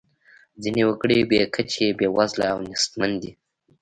[0.61, 3.31] ځینې وګړي بې کچې بیوزله او نیستمن دي.